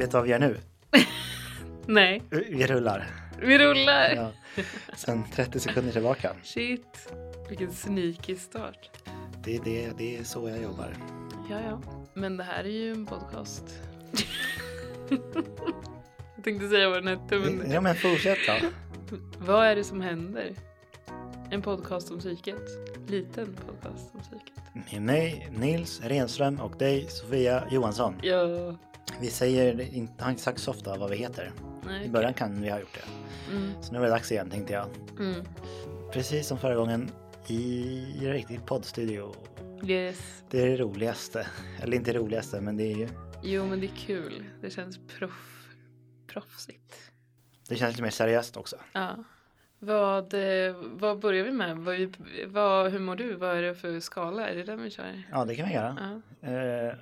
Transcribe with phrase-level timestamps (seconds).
[0.00, 0.56] Vet du vad vi gör nu?
[1.86, 3.06] Nej, Vi rullar.
[3.40, 4.14] vi rullar.
[4.16, 4.30] Ja.
[4.96, 6.32] Sen 30 sekunder tillbaka.
[6.42, 7.12] Shit,
[7.48, 8.90] vilken sneaky start.
[9.44, 10.96] Det är, det, det är så jag jobbar.
[11.50, 11.80] Ja, ja.
[12.14, 13.64] Men det här är ju en podcast.
[16.36, 18.66] jag tänkte säga vad den hette, men Ja men fortsätt då.
[19.38, 20.54] vad är det som händer?
[21.50, 22.62] En podcast om psyket.
[23.08, 24.92] Liten podcast om psyket.
[24.92, 28.14] Med mig, Nils Renström och dig, Sofia Johansson.
[28.22, 28.76] Ja,
[29.20, 31.52] Vi säger, inte, har inte sagt så ofta vad vi heter.
[31.86, 32.04] nej.
[32.04, 33.04] I början kan vi ha gjort det.
[33.56, 34.86] Mm, Så nu är det dags igen tänkte jag.
[35.18, 35.44] mm.
[36.12, 37.10] Precis som förra gången
[37.46, 39.34] i riktig poddstudio.
[39.84, 40.44] Yes.
[40.50, 41.46] Det är det roligaste.
[41.82, 43.08] Eller inte det roligaste men det är ju
[43.42, 44.44] Jo, men det är kul.
[44.60, 45.66] Det känns proff...
[46.26, 46.94] proffsigt.
[47.68, 48.76] Det känns lite mer seriöst också.
[48.92, 49.24] Ja.
[49.78, 51.76] Vad, eh, vad börjar vi med?
[51.78, 53.34] Vad, vad, hur mår du?
[53.34, 54.48] Vad är det för skala?
[54.48, 55.22] Är det den vi kör?
[55.30, 56.20] Ja det kan vi göra.
[56.40, 56.48] Ja.
[56.48, 56.94] Eh,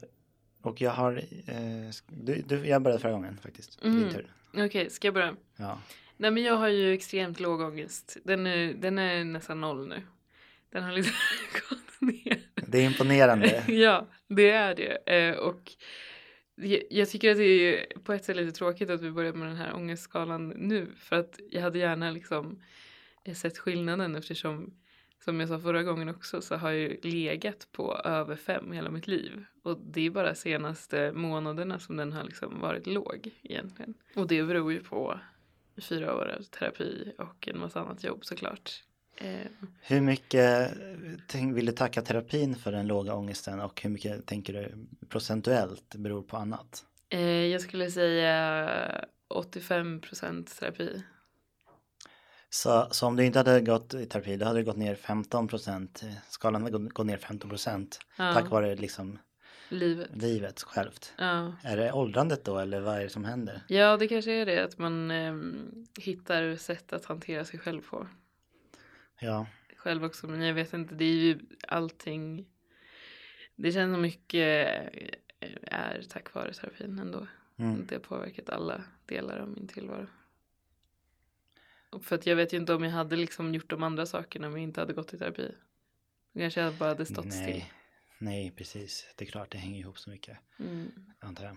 [0.63, 3.85] och jag har, eh, du, du, jag började förra gången faktiskt.
[3.85, 4.09] Mm.
[4.57, 5.37] Okej, ska jag börja?
[5.57, 5.79] Ja.
[6.17, 8.17] Nej, men jag har ju extremt låg ångest.
[8.25, 10.03] Den är, den är nästan noll nu.
[10.71, 11.15] Den har liksom
[11.71, 12.39] gått ner.
[12.55, 13.65] Det är imponerande.
[13.69, 15.17] ja, det är det.
[15.17, 15.73] Eh, och
[16.55, 19.49] jag, jag tycker att det är på ett sätt lite tråkigt att vi börjar med
[19.49, 20.87] den här ångestskalan nu.
[20.97, 22.63] För att jag hade gärna liksom
[23.25, 24.75] eh, sett skillnaden eftersom
[25.25, 28.91] som jag sa förra gången också så har jag ju legat på över fem hela
[28.91, 29.45] mitt liv.
[29.63, 33.95] Och det är bara senaste månaderna som den har liksom varit låg egentligen.
[34.17, 35.21] Och det beror ju på
[35.81, 38.83] fyra år av terapi och en massa annat jobb såklart.
[39.17, 39.47] Eh,
[39.83, 40.73] Hur mycket
[41.55, 46.23] vill du tacka terapin för den låga ångesten och hur mycket tänker du procentuellt beror
[46.23, 46.85] på annat?
[47.09, 51.03] Eh, jag skulle säga 85% terapi.
[52.51, 55.49] Så, så om du inte hade gått i terapi då hade det gått ner 15
[55.49, 56.03] procent.
[56.29, 58.01] Skalan hade gått, ner 15 procent.
[58.19, 59.19] Ja, Tack vare liksom
[59.69, 60.11] livet.
[60.15, 61.13] livet självt.
[61.19, 61.53] Ja.
[61.63, 63.63] Är det åldrandet då eller vad är det som händer?
[63.69, 68.07] ja, det kanske är det att man ehm, hittar sätt att hantera sig själv på.
[69.21, 71.39] Ja, Själv också, men jag vet inte, det är ju
[71.69, 72.47] allting.
[73.57, 74.69] Det känns som mycket
[75.41, 77.27] eh, är tack vare terapin ändå.
[77.59, 77.87] mm.
[77.87, 80.07] Det har påverkat alla delar av min tillvaro.
[82.03, 84.53] För att jag vet ju inte om jag hade liksom gjort de andra sakerna om
[84.53, 85.55] jag inte hade gått i terapi.
[86.35, 87.47] Då kanske jag bara hade stått still.
[87.47, 87.73] nej.
[88.19, 89.07] Nej, precis.
[89.17, 90.39] Det är klart det hänger ihop så mycket.
[90.59, 90.93] Mm.
[91.21, 91.57] Antar jag.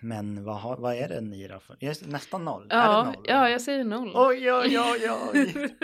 [0.00, 1.60] Men vad, har, vad är den i då?
[1.60, 2.06] För?
[2.08, 2.66] Nästan noll?
[2.70, 3.24] Ja, det noll?
[3.28, 4.12] ja, jag säger noll.
[4.14, 5.54] Oj, oj, oj, oj!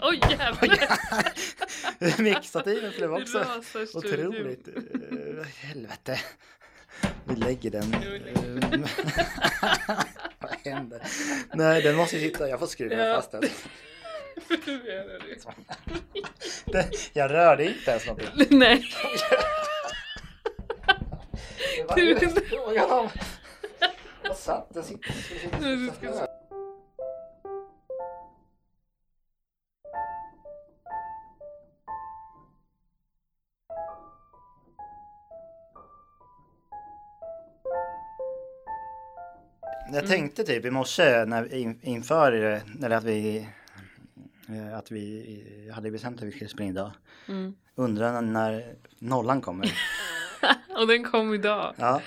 [0.00, 2.22] Oj jävlar!
[2.22, 4.68] Mixstativen blev Det också rasar otroligt.
[4.68, 6.20] Uh, helvete.
[7.24, 7.94] Vi lägger den.
[10.72, 11.02] Händer?
[11.54, 12.48] Nej, den måste sitta.
[12.48, 13.16] Jag får skruva Ja.
[13.16, 13.42] fast den.
[16.64, 16.84] Den.
[17.12, 18.46] Jag rörde inte ens någonting.
[18.58, 18.84] Nej.
[21.94, 22.02] Det
[22.48, 23.08] frågan om?
[24.22, 24.84] Vad satt den?
[39.92, 43.48] Jag tänkte typ i morse när, in, inför, eh, eller att vi,
[44.48, 46.90] eh, att vi hade bestämt att vi skulle in idag.
[47.28, 47.54] Mm.
[47.74, 49.72] Undrar när, nollan kommer.
[50.76, 51.74] Och den kom idag.
[51.78, 52.02] Ja,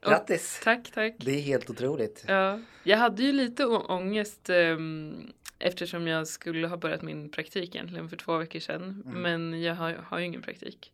[0.00, 0.60] grattis!
[0.64, 1.14] Tack, tack.
[1.18, 2.24] Det är helt otroligt.
[2.28, 8.08] Ja, jag hade ju lite ångest ehm, eftersom jag skulle ha börjat min praktik egentligen
[8.08, 9.02] för två veckor sedan.
[9.06, 9.22] Mm.
[9.22, 10.92] Men jag har, har ju ingen praktik.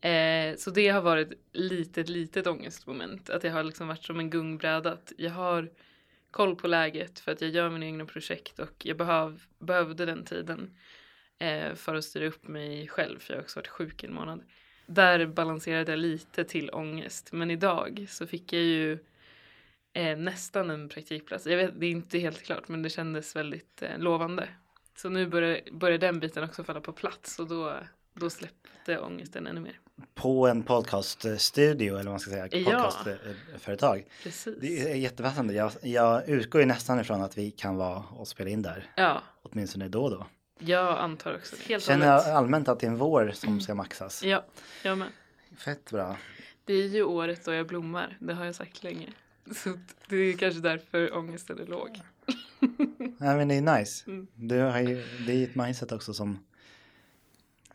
[0.00, 3.30] Eh, så det har varit litet, litet ångestmoment.
[3.30, 4.92] Att jag har liksom varit som en gungbräda.
[4.92, 5.70] Att jag har
[6.30, 10.24] koll på läget för att jag gör mina egna projekt och jag behöv, behövde den
[10.24, 10.76] tiden
[11.38, 14.14] eh, för att styra upp mig själv för jag har också varit sjuk i en
[14.14, 14.42] månad.
[14.86, 17.32] Där balanserade jag lite till ångest.
[17.32, 18.98] Men idag så fick jag ju
[19.92, 21.46] eh, nästan en praktikplats.
[21.46, 24.48] Jag vet, det är inte helt klart men det kändes väldigt eh, lovande.
[24.96, 27.76] Så nu börjar, börjar den biten också falla på plats och då,
[28.14, 29.80] då släppte ångesten ännu mer.
[30.14, 32.64] På en podcaststudio eller vad man ska säga, Ja.
[32.64, 34.04] podcastföretag.
[34.22, 34.54] Precis.
[34.60, 35.54] Det är jättepassande.
[35.54, 38.90] Jag, jag utgår ju nästan ifrån att vi kan vara och spela in där.
[38.96, 40.26] Ja, Åtminstone då och då.
[40.58, 41.56] jag antar också.
[41.68, 44.22] Helt och Känner jag allmänt att det är en vår som ska maxas.
[44.24, 44.44] Ja,
[44.82, 45.08] jag med.
[45.56, 46.16] Fett bra.
[46.64, 48.16] Det är ju året då jag blommar.
[48.20, 49.08] Det har jag sagt länge.
[49.56, 49.78] Så
[50.08, 52.00] det är kanske därför ångesten är låg.
[53.18, 54.10] Nej men det är nice.
[54.10, 54.26] Mm.
[54.34, 56.38] Du har ju, det är ett mindset också som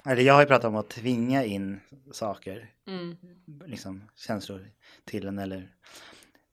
[0.05, 1.79] eller jag har ju pratat om att tvinga in
[2.11, 3.17] saker, Mm.
[3.65, 4.69] liksom känslor
[5.05, 5.75] till en eller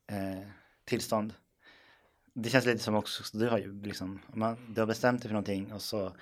[0.06, 0.49] eh,
[0.85, 1.35] tillstånd.
[2.35, 5.32] Det känns lite som också, du har ju liksom, man, du har bestämt dig för
[5.35, 6.17] någonting och så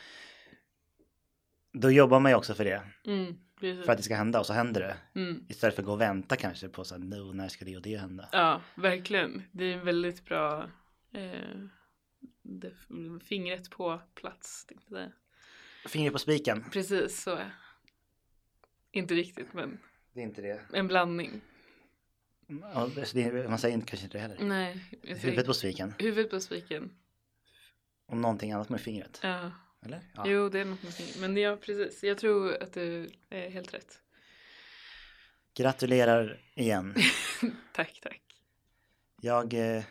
[1.73, 2.83] då jobbar man ju också för det.
[3.07, 3.37] Mm.
[3.61, 4.97] För att det ska hända och så händer det.
[5.21, 5.45] Mm.
[5.49, 7.83] Istället för att gå och vänta kanske på så här, "No, när ska det och
[7.83, 8.29] det hända?
[8.33, 9.43] Ja, verkligen.
[9.53, 10.71] Det är en väldigt bra
[11.13, 11.59] eh,
[13.25, 14.67] fingret på plats.
[14.67, 15.11] tänkte jag.
[15.89, 16.65] Fingret på spiken.
[16.73, 17.39] Precis så
[18.93, 19.79] Inte riktigt men
[20.13, 20.61] Det är inte det.
[20.73, 21.41] en blandning.
[22.63, 24.45] Ja, det- det- man säger inte, kanske inte det heller.
[24.45, 24.85] Nej.
[25.03, 25.95] Huvudet på spiken.
[25.99, 26.91] Huvudet på spiken.
[28.07, 29.21] Och någonting annat med fingret.
[29.23, 29.51] Ja.
[29.85, 30.01] Eller?
[30.15, 30.25] Ja.
[30.27, 31.21] Jo, det är något med fingret.
[31.21, 32.05] Men ja, precis.
[32.05, 34.01] Jag tror att du är helt rätt.
[35.55, 36.95] Gratulerar igen.
[37.73, 38.21] Tack, tack.
[39.21, 39.85] Jag, eh,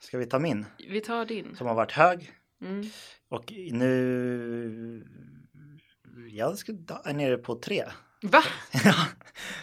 [0.00, 0.66] ska vi ta min?
[0.88, 1.56] Vi tar din.
[1.56, 2.32] Som har varit hög.
[2.60, 2.86] Mm.
[3.28, 5.06] Och nu,
[6.30, 6.56] jag
[7.04, 7.84] är nere på tre.
[8.22, 8.42] Va?
[8.84, 8.94] Ja,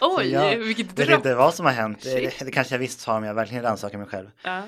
[0.00, 1.10] Oj, jag vilket vet dropp.
[1.18, 2.02] inte vad som har hänt.
[2.02, 2.38] Shit.
[2.38, 4.30] Det, kanske jag visst har om jag verkligen rannsakar mig själv.
[4.42, 4.62] Ja.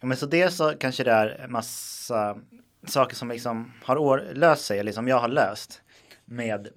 [0.00, 2.38] Men så det så kanske det är massa
[2.86, 5.82] saker som liksom har år, löst sig, eller som jag har löst.
[6.24, 6.68] Med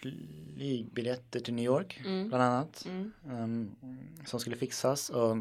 [0.00, 2.28] flygbiljetter till New York Mm.
[2.28, 2.84] bland annat.
[2.86, 3.12] Mm.
[3.30, 3.70] ehm,
[4.26, 5.10] som skulle fixas.
[5.10, 5.36] Och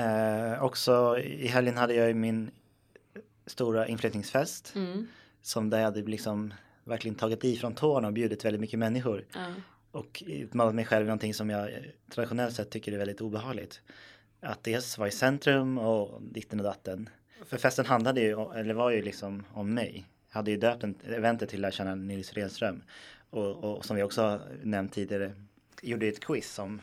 [0.00, 2.50] eh, också i helgen hade jag ju min
[3.46, 4.72] stora inflyttningsfest.
[4.74, 5.06] Mm.
[5.42, 9.24] Som där jag hade liksom verkligen tagit i från tårna och bjudit väldigt mycket människor.
[9.34, 9.46] Ja.
[9.90, 11.78] Och utmanat mig själv i någonting som jag eh,
[12.10, 13.80] traditionellt sett tycker är väldigt obehagligt.
[14.40, 17.08] Att dels vara i centrum och ditten och datten.
[17.46, 20.06] För festen handlade ju, eller var ju liksom om mig.
[20.28, 22.82] Jag hade ju döpt en, eventet till att känna Nils Renström.
[23.30, 25.32] Och, och som vi också nämnt tidigare,
[25.82, 26.80] gjorde ett quiz om,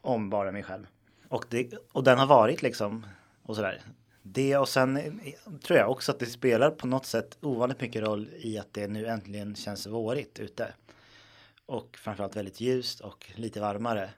[0.00, 0.86] om bara mig själv.
[1.28, 3.06] Och, det, och den har varit liksom,
[3.42, 3.80] och sådär.
[4.22, 8.02] Det och sen eh, tror jag också att det spelar på något sätt ovanligt mycket
[8.02, 10.74] roll i att det nu äntligen känns vårigt ute.
[11.66, 14.10] Och framförallt väldigt ljust och lite varmare.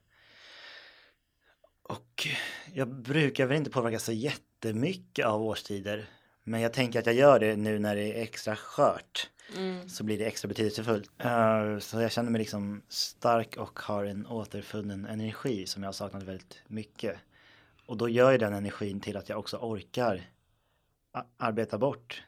[1.82, 2.26] Och
[2.74, 6.06] jag brukar väl inte påverka så jättemycket av årstider.
[6.44, 9.30] Men jag tänker att jag gör det nu när det är extra skört.
[9.56, 9.88] Mm.
[9.88, 11.10] Så blir det extra betydelsefullt.
[11.18, 15.92] Eh, så jag känner mig liksom stark och har en återfunnen energi som jag har
[15.92, 17.16] saknat väldigt mycket.
[17.86, 20.22] Och då gör ju den energin till att jag också orkar
[21.36, 22.22] arbeta bort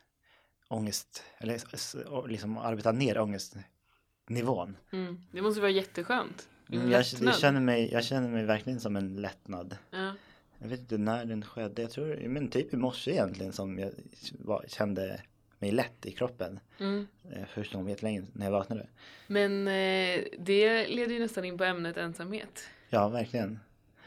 [0.68, 4.76] ångest, eller liksom arbeta ner ångestnivån.
[4.92, 5.20] Mm.
[5.32, 6.48] Det måste vara jätteskönt.
[6.72, 9.76] Mm, Jag, jag, känner mig, jag känner mig verkligen som en lättnad.
[9.90, 10.12] Ja.
[10.58, 11.82] Jag vet inte när den skedde.
[11.82, 13.90] Jag tror, men typ i morse egentligen som jag
[14.38, 15.22] var, kände
[15.58, 16.60] mig lätt i kroppen.
[16.80, 17.06] Mm.
[17.32, 18.86] Eh, Första gången jättelänge när jag vaknade.
[19.26, 22.68] Men eh, det leder ju nästan in på ämnet ensamhet.
[22.88, 23.60] Ja, verkligen.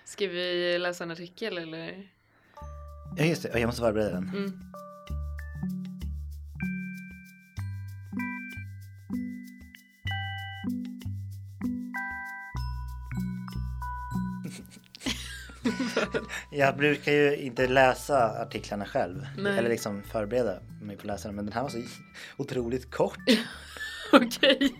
[0.07, 2.07] Ska vi läsa en artikel eller?
[3.18, 3.59] Ja, just det.
[3.59, 4.30] Jag måste förbereda den.
[4.30, 4.59] Mm.
[16.51, 19.27] Jag brukar ju inte läsa artiklarna själv.
[19.38, 19.57] Nej.
[19.57, 21.36] Eller liksom förbereda mig på att läsa den.
[21.36, 21.81] Men den här var så
[22.38, 23.18] otroligt kort.
[24.12, 24.75] Okej.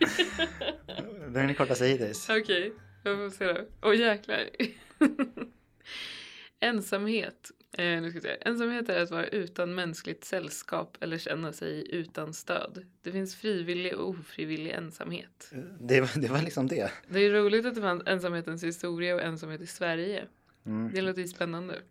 [1.26, 2.30] Den är den kortaste hittills.
[2.30, 2.74] Okej,
[3.04, 3.66] jag får se då.
[3.82, 4.50] Åh jäklar.
[6.60, 7.52] Ensamhet.
[7.78, 8.38] Eh, nu ska se.
[8.42, 12.86] Ensamhet är att vara utan mänskligt sällskap eller känna sig utan stöd.
[13.02, 15.52] Det finns frivillig och ofrivillig ensamhet.
[15.80, 16.92] Det, var- det var liksom det.
[17.08, 20.26] Det är roligt att det fanns ensamhetens historia och ensamhet i Sverige.
[20.66, 20.92] Mm.
[20.94, 21.82] Det låter ju spännande.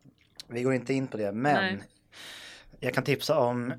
[0.48, 1.82] Vi går inte in på det, men Nej.
[2.80, 3.72] jag kan tipsa om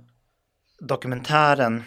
[0.79, 1.83] dokumentären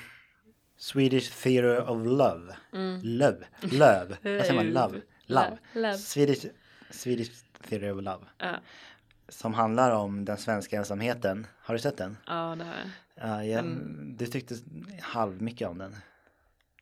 [0.76, 2.56] Swedish Theory of Love.
[2.72, 3.00] Mm.
[3.02, 3.46] Love.
[3.60, 4.06] Love.
[4.22, 4.66] Vad säger man?
[4.72, 5.00] Love.
[5.26, 5.58] Love.
[5.74, 5.98] Love.
[5.98, 6.46] Swedish,
[6.90, 7.30] Swedish
[7.68, 8.24] Theory of Love.
[8.38, 8.56] Ja,
[9.28, 11.46] Som handlar om den svenska ensamheten.
[11.62, 12.16] Har du sett den?
[12.26, 13.30] ja det har jag.
[13.30, 14.14] Ja, jag, Mm.
[14.18, 14.54] Du tyckte
[15.00, 15.96] halv mycket om den.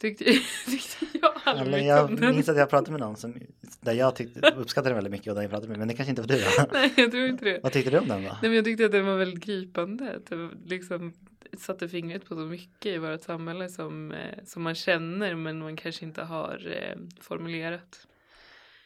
[0.00, 0.25] Tyckte,
[0.67, 2.35] tyckte jag aldrig Eller mycket jag om den.
[2.35, 3.35] minns att jag pratade med någon som,
[3.81, 6.11] där jag tyckte, uppskattade den väldigt mycket och där jag pratade med, men det kanske
[6.11, 6.67] inte var du då?
[6.73, 7.61] Nej, jag tror inte det.
[7.62, 8.29] Vad tyckte du om den då?
[8.29, 10.17] Nej men jag tyckte att den var väldigt gripande.
[10.17, 11.12] Att det liksom
[11.59, 15.77] satte fingret på så mycket i vårt samhälle som, eh, som man känner men man
[15.77, 18.07] kanske inte har eh, formulerat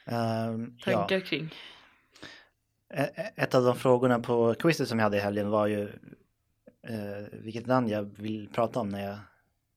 [0.06, 0.92] Ehm, ja.
[0.98, 1.54] tankar kring.
[2.94, 5.82] E- e- Ett av de frågorna på quizet som jag hade i helgen var ju
[6.88, 9.18] eh, vilket land jag vill prata om när jag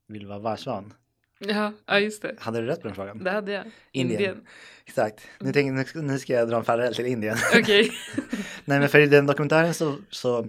[0.07, 0.93] vill vara världsvan.
[1.39, 2.35] Ja, ja just det.
[2.39, 3.23] Hade du rätt på den frågan?
[3.23, 3.65] Det hade jag.
[3.91, 4.19] Indien.
[4.21, 4.47] Indien.
[4.85, 5.27] Exakt.
[5.39, 7.37] Nu, tänker, nu, ska- jag dra en parallell till Indien.
[7.59, 7.91] Okej.
[8.65, 10.47] Nej men för i den dokumentären så, så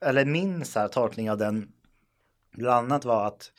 [0.00, 1.72] eller min så här, tolkning av den
[2.52, 3.52] bland annat var att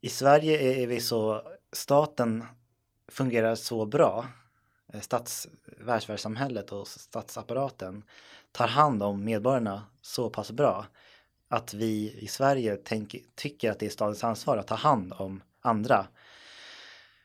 [0.00, 2.44] i Sverige är, vi så, staten
[3.12, 4.26] fungerar så bra,
[4.92, 8.02] Eh, stats, världsvärldssamhället och statsapparaten
[8.52, 10.86] tar hand om medborgarna så pass bra
[11.48, 15.42] att vi i Sverige tänk, tycker att det är statens ansvar att ta hand om
[15.60, 16.06] andra.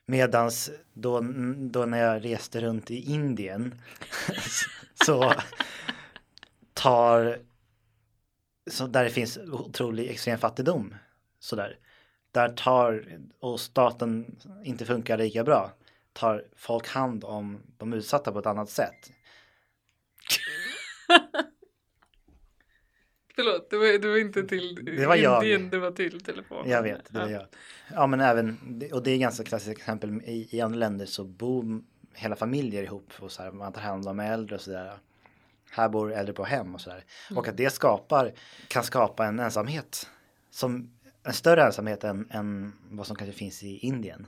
[0.05, 1.21] Medans då,
[1.57, 3.81] då när jag reste runt i Indien
[5.05, 5.33] så
[6.73, 7.39] tar
[8.71, 10.95] så där det finns otrolig extrem fattigdom
[11.39, 11.77] sådär.
[12.31, 15.71] Där tar och staten inte funkar lika bra
[16.15, 19.11] tar folk hand om de utsatta på ett annat sätt.
[23.35, 25.43] Förlåt, det var, det var inte till Det var jag.
[25.43, 26.69] Indien, det var till telefon.
[26.69, 27.45] Jag vet, det var jag.
[27.93, 28.57] Ja men även,
[28.93, 31.81] och det är ganska klassiskt exempel, i, i andra länder så bor
[32.13, 34.97] hela familjer ihop och så här, man tar hand om äldre och sådär.
[35.71, 37.03] Här bor äldre på hem och sådär.
[37.29, 37.37] Mm.
[37.37, 38.33] Och att det skapar,
[38.67, 40.09] kan skapa en ensamhet.
[40.49, 40.91] Som
[41.23, 44.27] en större ensamhet än, än vad som kanske finns i Indien.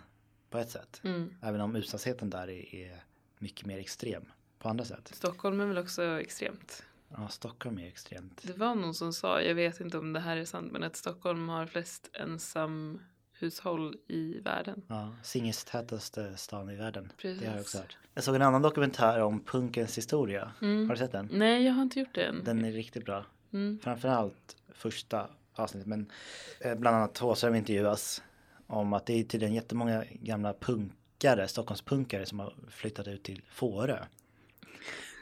[0.49, 1.01] På ett sätt.
[1.03, 1.33] Mm.
[1.41, 3.03] Även om utsattheten där är, är
[3.39, 4.25] mycket mer extrem
[4.59, 5.11] på andra sätt.
[5.13, 6.83] Stockholm är väl också extremt.
[7.09, 8.41] Ja, Stockholm är extremt.
[8.43, 10.95] Det var någon som sa, jag vet inte om det här är sant, men att
[10.95, 14.81] Stockholm har flest ensamhushåll i världen.
[14.87, 17.11] Ja, singeltätaste stan i världen.
[17.21, 17.61] Det har jag Precis.
[17.61, 17.97] också hört.
[18.13, 20.51] Jag såg en annan dokumentär om punkens historia.
[20.61, 20.87] Mm.
[20.87, 21.29] Har du sett den?
[21.31, 22.43] Nej, jag har inte gjort det än.
[22.43, 23.25] Den är riktigt bra.
[23.53, 23.79] Mm.
[23.83, 25.87] Framförallt första avsnittet.
[25.87, 26.11] Men
[26.59, 28.23] eh, bland annat Thåström intervjuas
[28.67, 34.05] om att det är tydligen jättemånga gamla punkare, Stockholmspunkare som har flyttat ut till Fårö.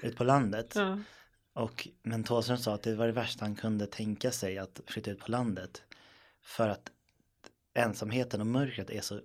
[0.03, 0.73] Ut på landet.
[0.75, 0.99] Ja.
[1.53, 5.11] Och, men Thåström sa att det var det värsta han kunde tänka sig att flytta
[5.11, 5.83] ut på landet.
[6.41, 6.91] För att
[7.73, 9.19] ensamheten och mörkret är så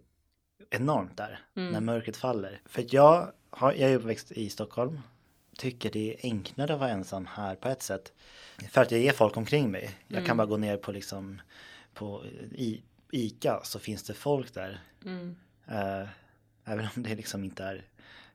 [0.70, 1.40] enormt där.
[1.56, 1.72] Mm.
[1.72, 2.60] När mörkret faller.
[2.64, 5.00] För att jag, har, jag är uppväxt i Stockholm.
[5.56, 8.12] Tycker det är enklare att vara ensam här på ett sätt.
[8.70, 9.98] För att jag är folk omkring mig.
[10.08, 10.36] Jag kan Mm.
[10.36, 11.40] bara gå ner på liksom
[11.94, 12.82] på i,
[13.12, 14.80] Ica så finns det folk där.
[15.04, 15.36] Mm.
[15.66, 16.08] Eh,
[16.64, 17.84] även om det liksom inte är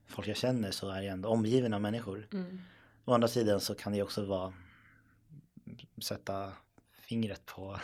[0.07, 2.27] folk jag känner så är jag ändå omgiven av människor.
[2.33, 2.61] Mm.
[3.05, 4.53] Å andra sidan så kan det också vara
[6.01, 6.51] sätta
[7.01, 7.79] fingret på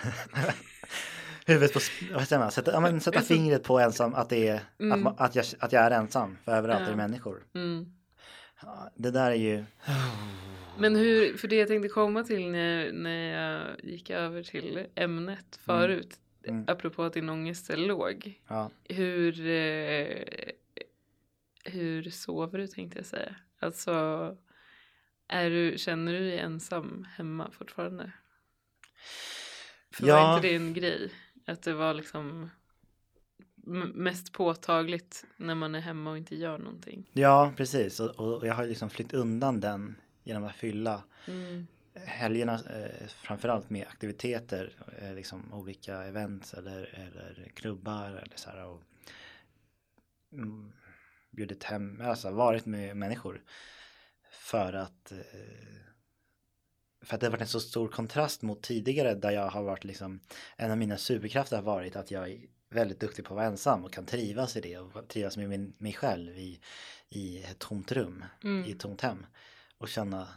[1.45, 1.79] huvudet på,
[2.13, 5.03] vad säger man, sätta, ja, men sätta fingret på ensam, att det är, att, Mm.
[5.03, 6.95] man, att, jag, att jag är ensam, för överallt är det Ja.
[6.97, 7.43] människor.
[7.53, 7.93] Mm.
[8.61, 9.65] Ja, Det där är ju,
[10.79, 15.59] Men hur, för det jag tänkte komma till när, när jag gick över till ämnet
[15.65, 16.20] förut, Mm.
[16.67, 18.41] Apropå att din ångest är låg.
[18.47, 20.23] ja, Hur, eh,
[21.65, 23.35] hur sover du tänkte jag säga?
[23.59, 23.91] Alltså,
[25.27, 28.11] är du, känner du dig ensam hemma fortfarande?
[29.91, 30.35] För var Ja.
[30.35, 31.11] inte det en grej?
[31.45, 32.49] Att det var liksom
[33.93, 37.09] mest påtagligt när man är hemma och inte gör någonting.
[37.13, 37.99] ja precis.
[37.99, 41.67] Och, och jag har liksom flytt undan den genom att fylla Mm.
[41.93, 48.65] Helgerna eh, framförallt med aktiviteter, eh, liksom olika events eller, eller klubbar eller så här.
[48.65, 48.81] Och,
[50.33, 50.71] mm,
[51.31, 53.41] bjudit hem, alltså varit med människor.
[54.31, 55.17] För att eh,
[57.03, 59.83] för att det har varit en så stor kontrast mot tidigare där jag har varit
[59.83, 60.19] liksom
[60.57, 63.85] en av mina superkrafter har varit att jag är väldigt duktig på att vara ensam
[63.85, 66.59] och kan trivas i det och trivas med min, mig själv i,
[67.09, 68.65] i ett tomt rum, Mm.
[68.65, 69.25] i ett tomt hem
[69.77, 70.27] och känna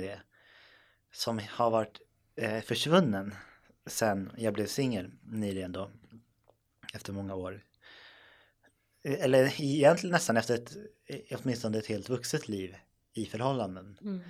[0.00, 0.20] det
[1.12, 2.00] som har varit
[2.36, 3.34] eh, försvunnen
[3.86, 5.90] sen jag blev singel nyligen då
[6.94, 7.62] efter många år
[9.04, 12.76] Eh, eller egentligen nästan efter ett eh, åtminstone ett helt vuxet liv
[13.12, 14.20] i förhållanden Mm.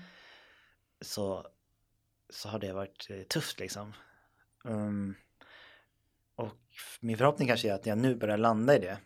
[1.00, 1.46] så,
[2.30, 3.92] så har det varit eh, tufft liksom.
[4.64, 5.14] Um,
[6.34, 6.58] och
[7.00, 8.98] min förhoppning kanske är att jag nu börjar landa i det.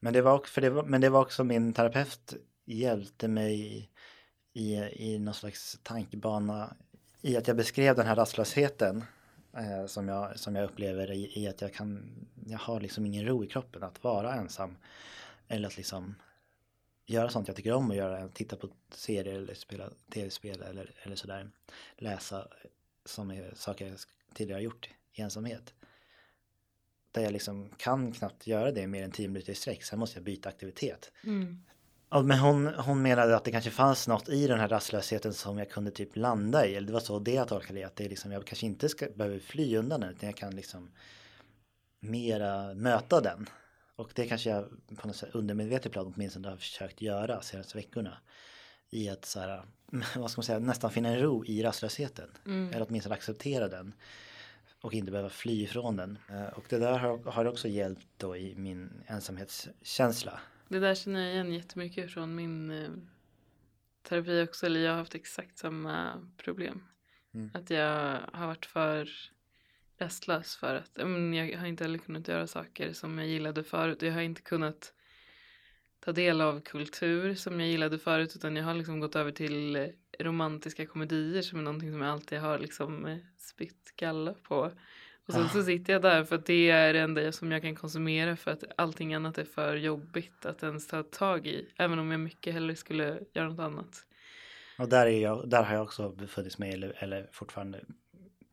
[0.00, 3.90] Men det var, för det var, men det var också min terapeut hjälpte mig
[4.56, 6.76] i, i någon slags tankebana
[7.22, 9.04] i att jag beskrev den här rastlösheten
[9.56, 12.10] eh, som, jag, som jag upplever i, i att jag kan,
[12.46, 14.76] jag har liksom ingen ro i kroppen att vara ensam.
[15.48, 16.14] Eller att liksom
[17.06, 21.16] göra sånt jag tycker om att göra, titta på serier eller spela tv-spel eller, eller
[21.16, 21.50] sådär.
[21.96, 22.48] Läsa
[23.04, 23.98] som är saker jag
[24.34, 25.74] tidigare har gjort i ensamhet.
[27.12, 30.18] Där jag liksom kan knappt göra det mer än 10 minuter i sträck, sen måste
[30.18, 31.12] jag byta aktivitet.
[31.24, 31.62] Mm.
[32.10, 35.58] Ja, men hon, hon menade att det kanske fanns något i den här rastlösheten som
[35.58, 36.74] jag kunde typ landa i.
[36.74, 37.84] Eller det var så det jag tolkade det.
[37.84, 40.56] Att det är liksom, jag kanske inte ska, behöver fly undan den utan jag kan
[40.56, 40.90] liksom
[42.00, 43.48] mera möta den.
[43.96, 44.64] Och det kanske jag
[44.96, 48.18] på något sätt undermedvetet plan åtminstone har försökt göra senaste veckorna.
[48.90, 49.62] I att så här,
[50.16, 52.28] vad ska man säga, nästan finna en ro i rastlösheten.
[52.46, 52.72] Mm.
[52.72, 53.94] Eller åtminstone acceptera den.
[54.80, 56.18] Och inte behöva fly ifrån den.
[56.30, 60.40] Eh, Och det där har, har också hjälpt då i min ensamhetskänsla.
[60.68, 62.90] Det där känner jag igen jättemycket från min eh,
[64.02, 64.66] terapi också.
[64.66, 66.82] Eller jag har haft exakt samma problem.
[67.34, 67.50] Mm.
[67.54, 69.10] Att jag har varit för
[69.98, 74.02] rastlös för att men jag har inte heller kunnat göra saker som jag gillade förut.
[74.02, 74.92] Jag har inte kunnat
[76.00, 79.92] ta del av kultur som jag gillade förut utan jag har liksom gått över till
[80.18, 84.72] romantiska komedier som är någonting som jag alltid har liksom eh, spytt galla på.
[85.26, 85.48] Och sen Ah.
[85.48, 88.50] så sitter jag där för att det är det enda som jag kan konsumera för
[88.50, 91.68] att allting annat är för jobbigt att ens ta tag i.
[91.76, 94.06] Även om jag mycket hellre skulle göra något annat.
[94.78, 97.80] Och där, är jag, där har jag också befunnits mig eller, eller fortfarande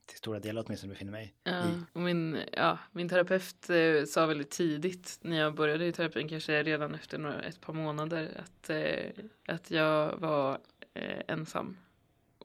[0.05, 1.63] till stora delar åtminstone befinner mig Ja,
[1.95, 1.99] i.
[1.99, 6.95] min, ja, min terapeut eh, sa väldigt tidigt när jag började i terapin, kanske redan
[6.95, 9.09] efter några, ett par månader, att, eh,
[9.47, 10.57] att jag var
[10.93, 11.77] eh, ensam.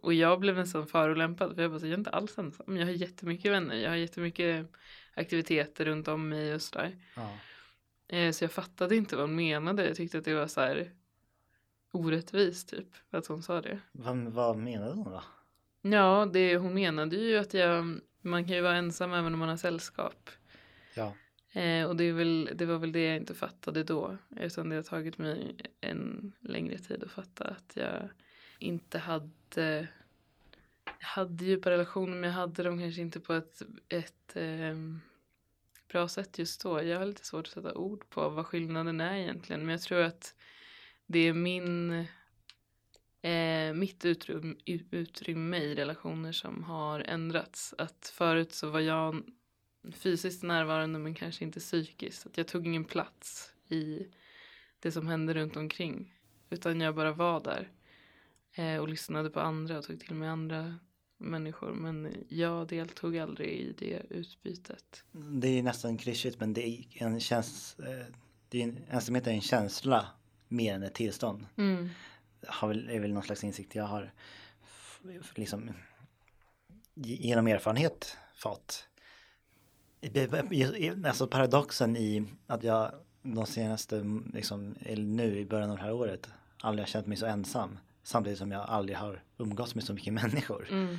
[0.00, 2.76] Och jag blev nästan förolämpad för jag bara, så, jag är inte alls ensam.
[2.76, 4.66] Jag har jättemycket vänner, jag har jättemycket
[5.14, 6.96] aktiviteter runt om mig och sådär.
[7.16, 7.38] Ja.
[8.16, 9.86] Eh, så jag fattade inte vad hon menade.
[9.86, 10.92] Jag tyckte att det var så här
[11.92, 13.80] orättvist typ, att hon sa det.
[13.92, 15.22] Vad, vad menade hon då?
[15.82, 19.48] Ja, det, hon menade ju att jag, man kan ju vara ensam även om man
[19.48, 20.30] har sällskap.
[20.94, 21.14] Ja,
[21.52, 24.16] Eh, och det, väl, det var väl det jag inte fattade då.
[24.40, 28.08] Utan det har tagit mig en längre tid att fatta att jag
[28.58, 29.86] inte hade Eh,
[30.84, 34.74] jag hade djupa relationer men jag hade dem kanske inte på ett, ett eh,
[35.88, 36.82] bra sätt just då.
[36.82, 39.60] Jag har lite svårt att sätta ord på vad skillnaden är egentligen.
[39.60, 40.34] Men jag tror att
[41.06, 42.06] det är min
[43.22, 44.54] eh, mitt utrymme,
[44.90, 47.74] utrymme i relationer som har ändrats.
[47.78, 49.22] Att förut så var jag
[49.92, 52.26] fysiskt närvarande men kanske inte psykiskt.
[52.26, 54.06] Att jag tog ingen plats i
[54.80, 56.14] det som hände runt omkring.
[56.50, 57.68] Utan jag bara var där.
[58.54, 60.74] Eh, och lyssnade på andra och tog till mig andra
[61.18, 61.72] människor.
[61.72, 65.04] Men jag deltog aldrig i det utbytet.
[65.12, 67.76] det är nästan klyschigt men det är en käns...
[67.78, 68.06] eh,
[68.48, 70.06] Det är en, ensamhet är en känsla
[70.48, 71.46] mer än ett tillstånd.
[71.56, 71.88] Mm.
[72.46, 74.12] Har väl, är väl någon slags insikt jag har
[75.34, 75.70] liksom
[76.94, 78.88] ge- genom erfarenhet fått.
[81.04, 85.92] Alltså paradoxen i att jag de senaste, liksom, eller nu i början av det här
[85.92, 86.28] året
[86.60, 87.78] aldrig har känt mig så ensam.
[88.08, 90.68] Samtidigt som jag aldrig har umgåtts med så mycket människor.
[90.70, 90.98] Mm.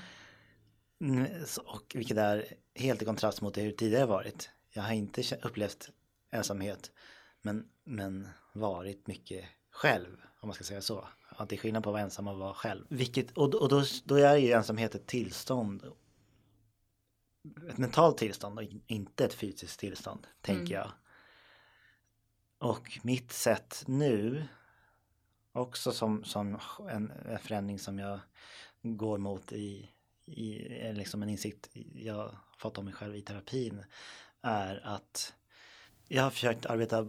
[1.01, 1.27] Mm,
[1.65, 4.49] Och vilket är helt i kontrast mot hur tidigare varit.
[4.73, 5.89] Jag har inte upplevt
[6.31, 6.91] ensamhet
[7.41, 11.07] men, men varit mycket själv om man ska säga så.
[11.29, 12.85] Att det är skillnad på att vara ensam och vara själv.
[12.89, 15.85] Vilket, och och då, då är ju ensamhet ett tillstånd.
[17.69, 20.73] Ett mentalt tillstånd och inte ett fysiskt tillstånd tänker Mm.
[20.73, 20.91] jag.
[22.69, 24.45] Och mitt sätt nu
[25.51, 28.19] också som, som en, en förändring som jag
[28.81, 29.89] går mot i,
[30.25, 33.83] i eh, liksom en insikt jag fått om mig själv i terapin
[34.41, 35.33] är att
[36.07, 37.07] jag har försökt arbeta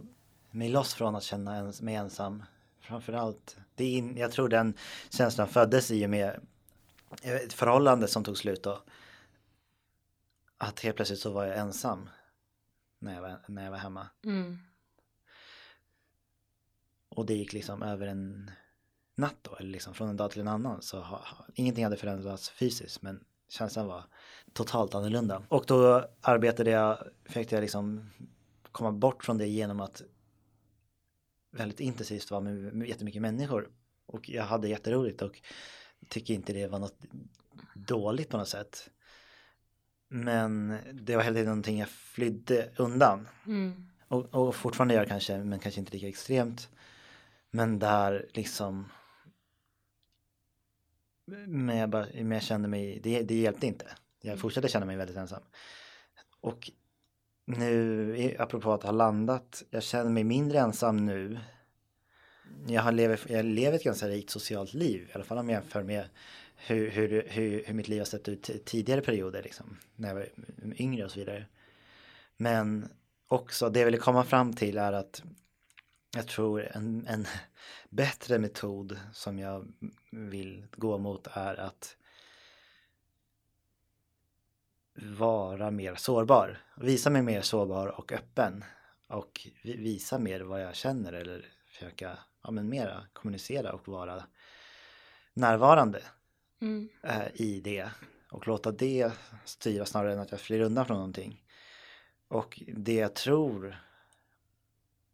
[0.51, 2.43] mig loss från att känna ens, mig ensam.
[2.79, 4.73] Framförallt, det är in, jag tror den
[5.09, 6.39] känslan föddes i och med
[7.21, 8.83] eh, ett förhållande som tog slut då.
[10.57, 12.09] Att helt plötsligt så var jag ensam
[12.99, 14.07] när jag var, när jag var hemma.
[14.25, 14.59] Mm.
[17.15, 18.51] Och det gick liksom över en
[19.15, 20.81] natt då, eller liksom från en dag till en annan.
[20.81, 24.03] Så ha, ha, ingenting hade förändrats fysiskt, men känslan var
[24.53, 25.43] totalt annorlunda.
[25.47, 28.09] Och då arbetade jag, försökte jag liksom
[28.71, 30.01] komma bort från det genom att
[31.51, 33.69] väldigt intensivt vara med, med jättemycket människor.
[34.05, 35.41] Och jag hade jätteroligt och
[36.07, 36.99] tycker inte det var något
[37.75, 38.89] dåligt på något sätt.
[40.07, 43.27] Men det var hela tiden någonting jag flydde undan.
[43.45, 43.87] Mm.
[44.07, 46.69] Och, och fortfarande gör kanske, men kanske inte lika extremt.
[47.51, 48.89] Men där liksom
[51.47, 53.85] men jag, bara, men jag kände mig, det, det hjälpte inte.
[54.21, 55.41] Jag fortsatte känna mig väldigt ensam.
[56.41, 56.71] Och
[57.45, 61.39] nu, apropå att ha landat, jag känner mig mindre ensam nu.
[62.67, 65.61] Jag, har lever, jag lever ett ganska rikt socialt liv, i alla fall om jag
[65.61, 66.05] jämför med
[66.55, 70.27] hur, hur, hur, hur mitt liv har sett ut tidigare perioder, liksom, när jag var
[70.81, 71.45] yngre och så vidare.
[72.37, 72.89] Men
[73.27, 75.23] också, det jag ville komma fram till är att
[76.11, 77.25] jag tror en, en
[77.89, 79.73] bättre metod som jag
[80.11, 81.97] vill gå mot är att
[85.17, 86.57] vara mer sårbar.
[86.77, 88.63] Visa mig mer sårbar och öppen.
[89.07, 94.23] Och vi- visa mer vad jag känner eller försöka ja, men mera kommunicera och vara
[95.33, 96.01] närvarande
[96.61, 96.89] Mm.
[97.03, 97.89] eh, i det.
[98.31, 99.11] Och låta det
[99.45, 101.43] styra snarare än att jag flyr undan från någonting.
[102.27, 103.75] Och det jag tror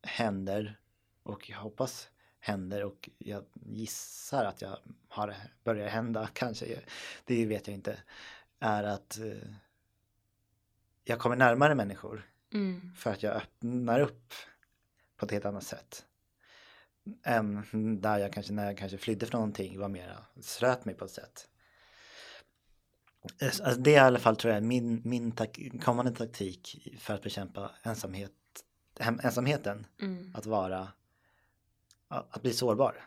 [0.02, 0.80] händer
[1.28, 2.10] och jag hoppas
[2.40, 6.82] händer och jag gissar att jag har börjar hända kanske,
[7.26, 8.00] det vet jag inte,
[8.60, 9.50] är att eh,
[11.04, 12.94] jag kommer närmare människor Mm.
[12.96, 14.34] för att jag öppnar upp
[15.18, 16.06] på ett helt annat sätt.
[17.24, 17.66] Än
[18.02, 21.12] där jag kanske, när jag kanske flydde från någonting var mera, slöt mig på ett
[21.12, 21.50] sätt.
[23.42, 27.24] Alltså det är i alla fall tror jag min, min tak kommande taktik för att
[27.24, 28.32] bekämpa ensamhet,
[29.00, 29.86] ensamheten.
[30.02, 30.36] Mm.
[30.36, 30.88] Att vara,
[32.08, 33.06] att bli sårbar.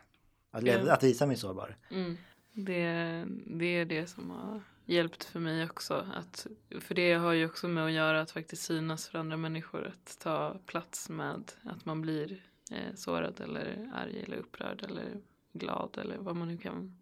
[0.51, 0.93] Att, Ja.
[0.93, 1.77] att visa mig sårbar.
[1.91, 2.17] Mm.
[2.53, 6.07] Det, det är det som har hjälpt för mig också.
[6.13, 6.47] Att,
[6.81, 9.87] för det har ju också med att göra att faktiskt synas för andra människor.
[9.87, 15.17] Att ta plats med att man blir eh, sårad eller arg eller upprörd eller
[15.53, 16.97] glad eller vad man nu kan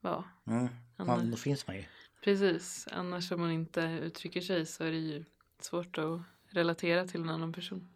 [0.00, 0.24] vara.
[0.46, 0.68] Mm.
[0.96, 1.84] Man, då finns man ju.
[2.24, 5.24] Precis, annars om man inte uttrycker sig så är det ju
[5.60, 7.88] svårt att relatera till en annan person.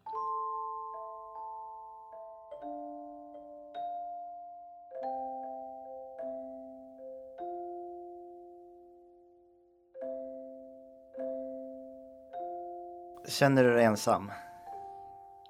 [13.33, 14.33] Känner du dig ensam?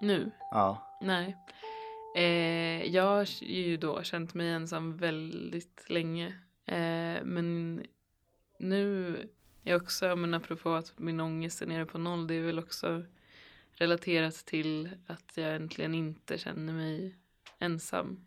[0.01, 0.31] Nu?
[0.51, 0.99] Ja.
[1.01, 1.37] Nej.
[2.17, 6.27] Eh, jag har ju då känt mig ensam väldigt länge.
[6.67, 7.83] Eh, men
[8.59, 9.17] nu
[9.65, 13.05] är också, men apropå att min ångest är nere på noll, det är väl också
[13.73, 17.17] relaterat till att jag äntligen inte känner mig
[17.59, 18.25] ensam.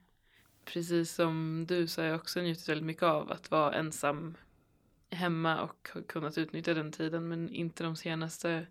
[0.66, 4.38] Precis som du så har jag också njutit väldigt mycket av att vara ensam
[5.10, 8.68] hemma och kunnat utnyttja den tiden men inte de senaste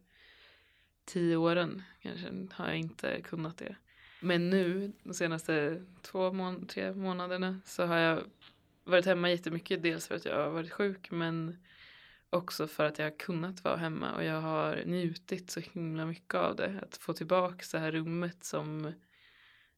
[1.05, 3.77] tio åren kanske har jag inte kunnat det.
[4.21, 8.23] Men nu, de senaste två, mån tre månaderna, så har jag
[8.85, 9.83] varit hemma jättemycket.
[9.83, 11.59] Dels för att jag har varit sjuk, men
[12.31, 16.35] också för att jag har kunnat vara hemma och jag har njutit så himla mycket
[16.35, 16.81] av det.
[16.83, 18.93] Att få tillbaka det här rummet som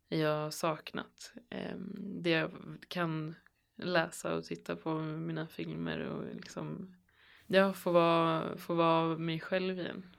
[0.09, 1.33] jag har saknat.
[1.51, 2.51] Ehm, det jag
[2.89, 3.35] kan
[3.77, 6.97] läsa och titta på mina filmer och liksom
[7.47, 10.16] ja, få vara, få vara mig själv igen.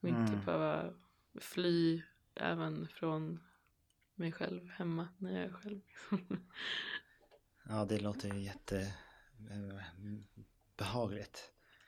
[0.00, 0.44] Och inte Mm.
[0.44, 0.92] behöva
[1.40, 2.02] fly
[2.34, 3.40] även från
[4.14, 5.80] mig själv hemma när jag är själv.
[7.70, 8.78] Ja, det låter ju jätte
[9.50, 9.84] eh,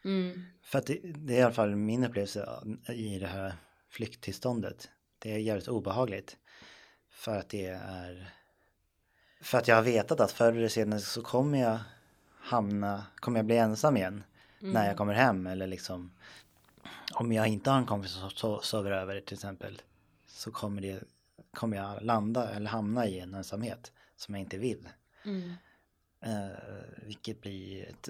[0.05, 0.43] mm.
[0.63, 3.55] För att det, det är i alla fall min upplevelse i det här
[3.89, 4.91] flykttillståndet.
[5.19, 6.37] Det är jävligt obehagligt.
[7.11, 8.31] För att det är...
[9.41, 11.79] För att jag har vetat att förr eller senare så kommer jag
[12.41, 14.25] hamna, kommer jag bli ensam igen.
[14.59, 16.11] När jag kommer hem eller liksom
[17.15, 19.83] om jag inte har en kompis som so- sover över till exempel
[20.27, 21.03] så kommer det
[21.51, 24.89] kommer jag landa eller hamna i en ensamhet som jag inte vill.
[25.25, 25.53] Mm.
[26.21, 26.59] Eh,
[27.03, 28.09] vilket blir ett,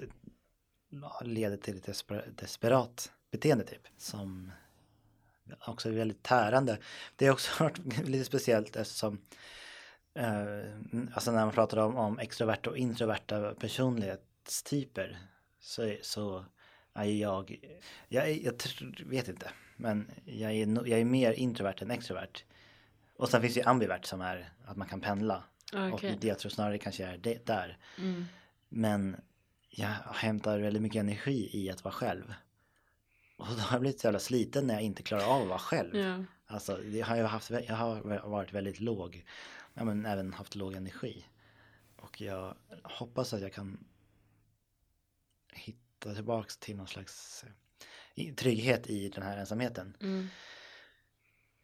[1.21, 3.87] leder till ett desper, desperat beteende typ.
[3.97, 4.51] Som
[5.67, 6.77] också är väldigt tärande.
[7.15, 9.21] Det är också varit lite speciellt eftersom
[10.13, 15.19] eh, alltså när man pratar om, om extroverta och introverta personlighetstyper
[15.59, 16.45] så, så
[16.93, 17.59] jag,
[18.07, 18.53] jag, jag
[19.05, 22.43] vet inte, men jag är, jag är mer introvert än extrovert.
[23.15, 25.43] Och sen finns det ju ambivert som är att man kan pendla.
[25.73, 25.91] Okej.
[25.91, 27.77] Och det jag tror snarare kanske är det där.
[27.97, 28.25] Mm.
[28.69, 29.15] Men
[29.69, 32.33] jag hämtar väldigt mycket energi i att vara själv.
[33.37, 35.59] Och då har jag blivit så jävla sliten när jag inte klarar av att vara
[35.59, 35.97] själv.
[35.97, 36.23] Ja.
[36.45, 39.25] Alltså, jag har, haft, jag har varit väldigt låg.
[39.73, 41.25] Ja, men även haft låg energi.
[41.95, 43.85] Och jag hoppas att jag kan
[45.53, 47.45] hitta tillbaks till någon slags
[48.15, 49.97] eh, trygghet i den här ensamheten.
[50.01, 50.27] Mm.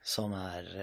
[0.03, 0.81] Som är,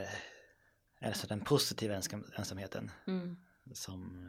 [1.01, 2.01] eh, alltså den positiva
[2.37, 2.91] ensamheten.
[3.07, 3.37] Mm.
[3.73, 4.29] som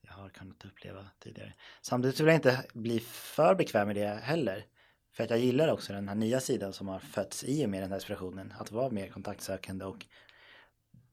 [0.00, 1.54] jag har kunnat uppleva tidigare.
[1.82, 4.66] Samtidigt vill jag inte bli för bekväm med det heller.
[5.12, 7.82] För att jag gillar också den här nya sidan som har fötts i och med
[7.82, 8.54] den här inspirationen.
[8.58, 10.06] Att vara mer kontaktsökande och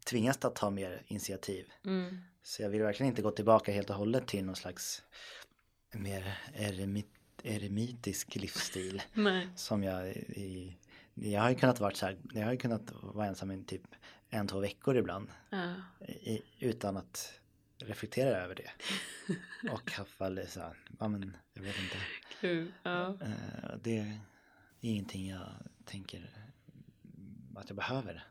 [0.05, 1.71] tvingas att ta mer initiativ.
[1.85, 2.17] Mm.
[2.43, 5.03] Så jag vill verkligen inte gå tillbaka helt och hållet till någon slags
[5.91, 9.01] mer eremit, eremitisk livsstil.
[9.13, 9.47] Nej.
[9.55, 10.77] Som jag i,
[11.13, 13.81] jag har ju kunnat vara så här, jag har ju kunnat vara ensam i typ
[14.29, 15.73] en, två veckor ibland Ja.
[16.07, 17.33] i, utan att
[17.77, 18.71] reflektera över det.
[19.71, 21.97] Och väldigt så här, ja men jag vet inte.
[22.39, 22.73] Kul.
[22.83, 23.07] Ja.
[23.21, 24.19] Eh, Det är
[24.79, 25.49] ingenting jag
[25.85, 26.29] tänker
[27.55, 28.23] att jag behöver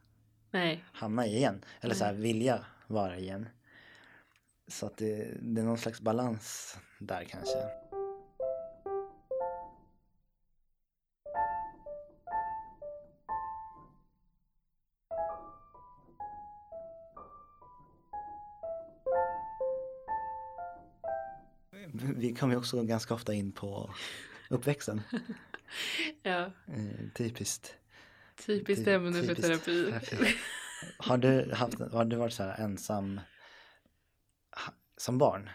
[0.50, 0.84] Nej.
[0.92, 1.64] hamna i igen.
[1.80, 3.48] Eller så här vilja vara igen.
[4.68, 7.58] Så att det, det är någon slags balans där kanske.
[22.16, 23.94] Vi kommer ju också ganska ofta in på
[24.50, 25.00] uppväxten.
[26.22, 26.40] Ja.
[26.66, 27.74] Eh, typiskt.
[28.46, 29.84] Typiskt Ty- ämne för typiskt terapi.
[29.90, 30.34] terapi.
[30.98, 33.20] Har du, haft, har du varit så här ensam
[34.96, 35.50] som barn?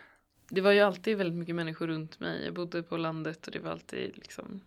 [0.49, 2.45] Det var ju alltid väldigt mycket människor runt mig.
[2.45, 4.61] Jag bodde på landet och det var alltid liksom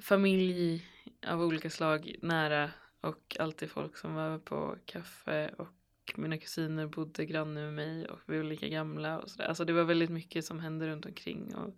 [0.00, 0.86] familj
[1.26, 2.70] av olika slag nära
[3.00, 5.79] och alltid folk som var på kaffe och
[6.16, 9.44] mina kusiner bodde granne med mig och vi var lika gamla och sådär.
[9.44, 11.74] Alltså det var väldigt mycket som hände runt omkring och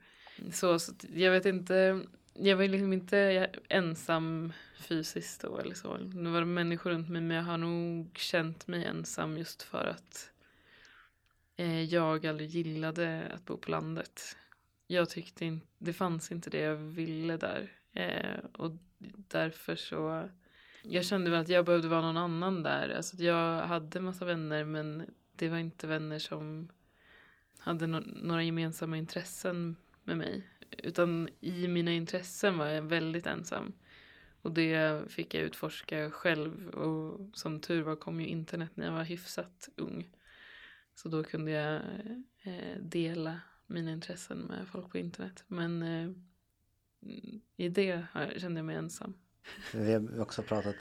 [0.52, 2.00] så, så jag vet inte.
[2.34, 5.96] Jag var liksom inte ensam fysiskt då eller så.
[5.96, 9.86] Nu var det människor runt mig men jag har nog känt mig ensam just för
[9.86, 10.30] att
[11.56, 14.36] eh, jag aldrig gillade att bo på landet.
[14.86, 17.72] Jag tyckte inte, det fanns inte det jag ville där.
[17.92, 18.72] Eh, och
[19.28, 20.28] därför så,
[20.82, 22.88] jag kände väl att jag behövde vara någon annan där.
[22.88, 26.68] Alltså att jag hade massa vänner men det var inte vänner som
[27.58, 30.48] hade no- några gemensamma intressen med mig.
[30.78, 33.72] utan i mina intressen var jag väldigt ensam.
[34.42, 38.92] Och det fick jag utforska själv och som tur var kom ju internet när jag
[38.92, 40.10] var hyfsat ung.
[40.94, 41.80] Så då kunde jag
[42.42, 45.44] eh, dela mina intressen med folk på internet.
[45.46, 46.10] Men eh,
[47.56, 49.14] i det kände jag mig ensam.
[49.72, 50.76] Vi har också pratat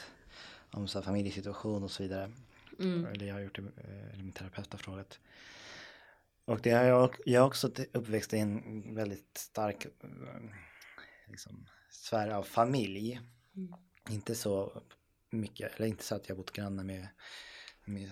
[0.72, 2.32] om så här familjesituation och så vidare.
[2.80, 3.06] Mm.
[3.06, 5.20] Eller jag har gjort det, eh, eller min terapeut har frågat.
[6.46, 10.10] Och det har jag, jag är också uppväxt i en väldigt stark eh,
[11.28, 13.22] liksom, sfär av familj.
[13.56, 13.74] Mm.
[14.10, 14.84] Inte så
[15.30, 17.08] mycket, eller inte så att jag bott granne med,
[17.86, 18.12] med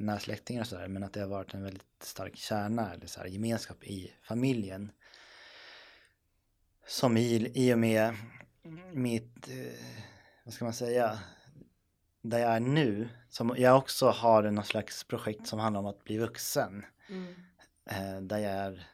[0.00, 3.26] närsläktingar och sådär, men att det har varit en väldigt stark kärna eller så här,
[3.26, 4.92] gemenskap i familjen.
[6.86, 8.14] Som i, i och med
[8.92, 9.84] mitt, eh,
[10.44, 11.18] vad ska man säga,
[12.22, 16.04] där jag är nu, som jag också har någon slags projekt som handlar om att
[16.04, 16.84] bli vuxen.
[17.08, 17.34] Mm.
[17.90, 18.88] Eh, där jag är,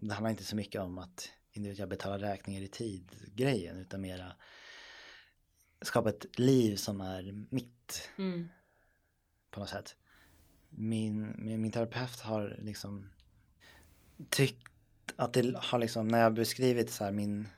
[0.00, 4.32] det handlar inte så mycket om att jag betalar räkningar i tid grejen utan mera
[5.82, 8.48] skapa ett liv som är mitt Mm.
[9.50, 9.96] på något sätt.
[10.68, 13.08] Min, min, min terapeut har liksom
[14.30, 14.68] tyckt
[15.16, 17.48] att det har liksom, när jag beskrivit så här min,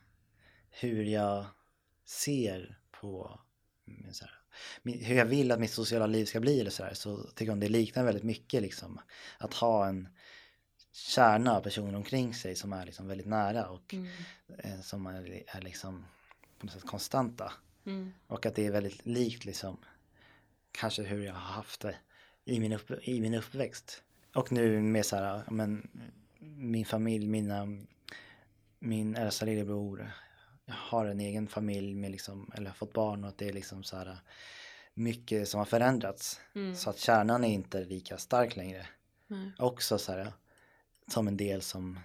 [0.81, 1.47] hur jag
[2.05, 3.41] ser på
[3.85, 4.35] min, så här,
[5.05, 7.61] hur jag vill att mitt sociala liv ska bli eller så här, så tycker hon
[7.61, 9.01] det liknar väldigt mycket liksom
[9.39, 10.09] att ha en
[10.93, 14.09] kärna av personer omkring sig som är liksom väldigt nära och Mm.
[14.59, 16.05] eh, som är, är liksom
[16.59, 17.53] på något sätt konstanta.
[17.87, 18.13] Mm.
[18.27, 19.77] Och att det är väldigt likt liksom
[20.73, 21.97] kanske hur jag har haft det
[22.45, 24.03] i min, upp, i min uppväxt.
[24.35, 25.89] Och nu med så här, men
[26.57, 27.67] min familj, mina,
[28.79, 30.13] min äldsta lillebror
[30.69, 33.85] har en egen familj med liksom, eller har fått barn och att det är liksom
[33.85, 34.19] så här
[34.95, 36.41] mycket som har förändrats.
[36.55, 36.77] Mm.
[36.77, 38.87] Så att kärnan är inte lika stark längre.
[39.27, 39.53] Nej.
[39.59, 40.33] Också så här
[41.09, 42.01] som en del som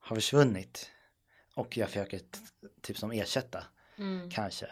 [0.00, 0.90] har försvunnit.
[1.54, 2.20] Och jag försöker
[2.80, 3.64] typ som ersätta.
[3.98, 4.30] Mm.
[4.30, 4.66] Kanske.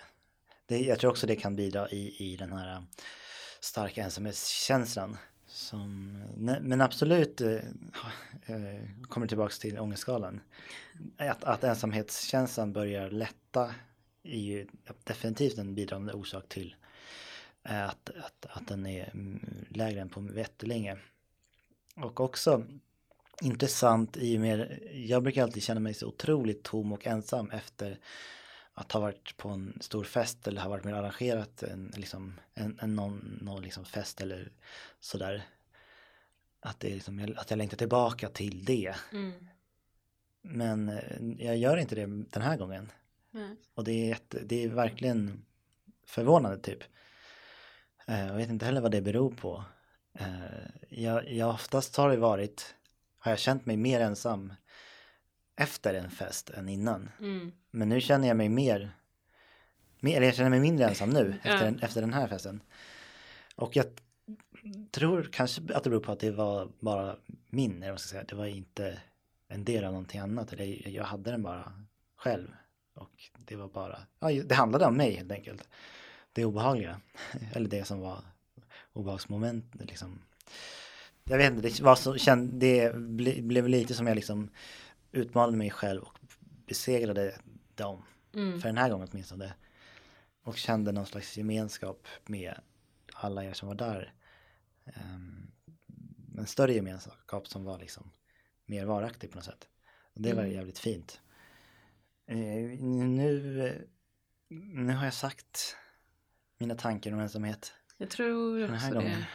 [0.67, 2.83] Det, jag tror också det kan bidra i, i den här äh,
[3.61, 5.17] starka ensamhetskänslan.
[5.55, 6.13] Som,
[6.61, 7.53] men absolut eh,
[8.47, 10.41] eh, kommer tillbaks till ångestskalan.
[11.17, 13.75] Att, att ensamhetskänslan börjar lätta
[14.23, 14.67] är ju
[15.05, 16.75] definitivt en bidragande orsak till
[17.63, 20.97] eh, att, att, att den är mm, lägre än på jättelänge.
[21.97, 22.65] Och också
[23.43, 27.99] intressant i och med, jag brukar alltid känna mig så otroligt tom och ensam efter
[28.75, 32.41] att ha varit på en stor fest eller ha varit med och arrangerat en, liksom,
[32.55, 34.53] en, en någon, någon liksom fest eller
[35.01, 35.43] sådär.
[36.61, 38.95] Att, det är liksom, att jag längtar tillbaka till det.
[39.13, 39.33] Mm.
[40.43, 42.93] Men eh, jag gör inte det den här gången.
[43.31, 43.57] Nej.
[43.75, 45.45] Och det är, jätte, det är verkligen
[46.07, 46.83] förvånande typ.
[48.07, 49.65] Eh, Jag vet inte heller vad det beror på.
[50.19, 50.27] Eh,
[50.89, 52.75] Jag, jag oftast har det varit,
[53.19, 54.53] har jag känt mig mer ensam
[55.57, 57.11] efter en fest än innan.
[57.21, 57.53] Mm.
[57.71, 58.91] Men nu känner jag mig mer,
[60.01, 61.51] mer eller jag känner mig mindre ensam nu Ja.
[61.51, 62.61] efter, den, efter den här festen.
[63.57, 63.87] Och jag
[64.91, 67.17] tror kanske att det beror på att det var bara
[67.51, 68.25] min, eller vad ska säga.
[68.29, 69.01] Det var inte
[69.49, 70.53] en del av någonting annat.
[70.53, 71.73] Eller jag hade den bara
[72.17, 72.49] själv.
[72.95, 75.69] Och det var bara, ja, det handlade om mig helt enkelt.
[76.33, 77.01] Det obehagliga.
[77.53, 78.19] Eller det som var
[78.93, 80.19] obehagsmoment liksom.
[81.25, 84.51] Jag vet inte, det var så, kände, det ble, blev lite som jag liksom
[85.15, 86.19] utmanade mig själv och
[86.67, 87.39] besegrade
[87.75, 88.03] dem.
[88.35, 88.61] Mm.
[88.61, 89.55] För den här gången åtminstone.
[90.43, 92.55] Och kände någon slags gemenskap med
[93.15, 94.15] alla er som var där.
[94.85, 95.51] Um,
[96.39, 98.11] en större gemenskap som var liksom
[98.67, 99.69] mer varaktig på något sätt.
[100.15, 100.55] Och det var Mm.
[100.55, 101.21] jävligt fint.
[102.27, 102.37] Eh,
[102.81, 103.89] nu,
[104.49, 105.77] nu har jag sagt
[106.59, 107.75] mina tankar om ensamhet.
[107.97, 109.11] Jag tror också gången.
[109.21, 109.27] det.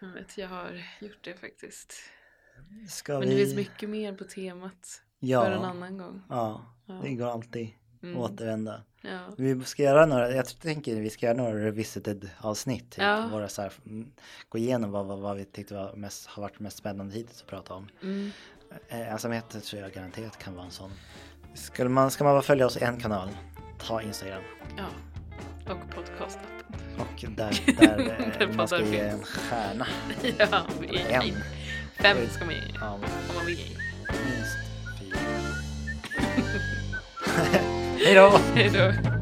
[0.00, 1.94] Jag vet, jag har gjort det faktiskt.
[2.88, 3.34] Ska Men vi...
[3.34, 6.22] det finns mycket mer på temat ja, för en annan gång.
[6.28, 6.94] Ja, Ja.
[7.02, 7.68] det går alltid
[8.02, 8.16] Mm.
[8.18, 8.82] återvända.
[9.02, 9.18] Ja.
[9.36, 12.90] Vi ska göra några, jag tänker vi ska göra några revisited avsnitt.
[12.90, 13.02] Typ.
[13.02, 13.28] Ja.
[13.32, 14.10] Våra så här, mm,
[14.48, 17.46] gå igenom vad, vad, vad vi tyckte var mest, har varit mest spännande hittills att
[17.46, 17.88] prata om.
[18.02, 18.30] Mm.
[18.88, 20.90] Eh, Ensamhet tror jag garanterat kan vara en sån.
[21.54, 23.28] Ska man, ska man bara följa oss i en kanal,
[23.78, 24.42] ta Instagram.
[24.76, 24.84] ja.
[25.72, 26.66] Och podcastappen.
[26.98, 27.96] Och där, där
[28.38, 29.86] Där eh, man ska ge en stjärna.
[30.38, 30.66] ja,
[31.08, 31.34] En.
[31.96, 33.00] Fem ska man ge Ja, om
[33.36, 33.58] man vill
[38.06, 38.32] Hej då!
[38.54, 39.15] Hej då.